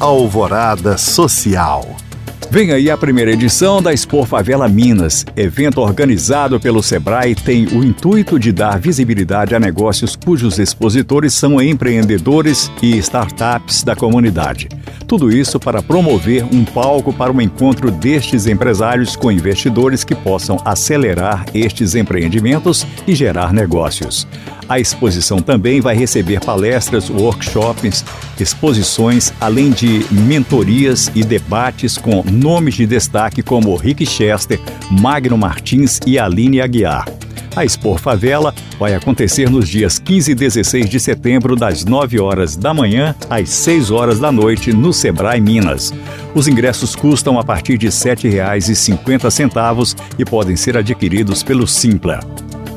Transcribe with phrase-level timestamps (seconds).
[0.00, 1.84] Alvorada Social.
[2.50, 5.26] Vem aí a primeira edição da Expo Favela Minas.
[5.36, 11.60] Evento organizado pelo Sebrae tem o intuito de dar visibilidade a negócios cujos expositores são
[11.60, 14.68] empreendedores e startups da comunidade.
[15.06, 20.60] Tudo isso para promover um palco para o encontro destes empresários com investidores que possam
[20.64, 24.26] acelerar estes empreendimentos e gerar negócios.
[24.68, 28.04] A exposição também vai receber palestras, workshops,
[28.38, 34.60] exposições, além de mentorias e debates com nomes de destaque como Rick Chester,
[34.90, 37.06] Magno Martins e Aline Aguiar.
[37.56, 42.54] A Expor Favela vai acontecer nos dias 15 e 16 de setembro, das 9 horas
[42.54, 45.92] da manhã às 6 horas da noite, no Sebrae Minas.
[46.34, 52.20] Os ingressos custam a partir de R$ 7,50 e podem ser adquiridos pelo Simpla.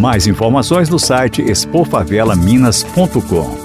[0.00, 3.62] Mais informações no site expofavelaminas.com.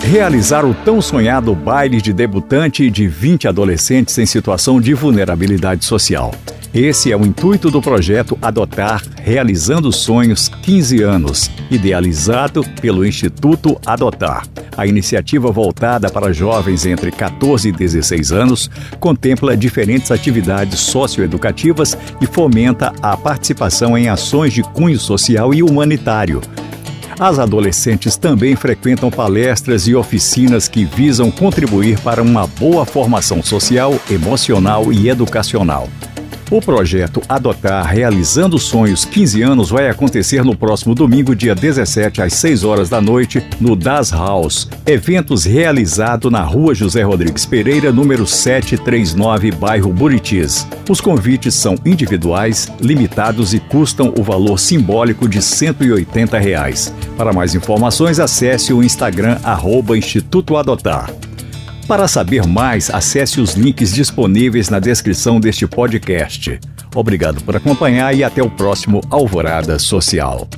[0.00, 6.34] Realizar o tão sonhado baile de debutante de 20 adolescentes em situação de vulnerabilidade social.
[6.74, 14.46] Esse é o intuito do projeto Adotar Realizando Sonhos 15 anos, idealizado pelo Instituto Adotar.
[14.74, 22.26] A iniciativa voltada para jovens entre 14 e 16 anos contempla diferentes atividades socioeducativas e
[22.26, 26.40] fomenta a participação em ações de cunho social e humanitário.
[27.20, 33.94] As adolescentes também frequentam palestras e oficinas que visam contribuir para uma boa formação social,
[34.10, 35.86] emocional e educacional.
[36.52, 42.34] O projeto Adotar Realizando Sonhos 15 anos vai acontecer no próximo domingo, dia 17, às
[42.34, 44.68] 6 horas da noite, no Das House.
[44.84, 50.66] Eventos realizado na rua José Rodrigues Pereira, número 739, bairro Buritis.
[50.90, 56.92] Os convites são individuais, limitados e custam o valor simbólico de 180 reais.
[57.16, 61.10] Para mais informações, acesse o Instagram arroba Instituto Adotar.
[61.86, 66.58] Para saber mais, acesse os links disponíveis na descrição deste podcast.
[66.94, 70.48] Obrigado por acompanhar e até o próximo Alvorada Social.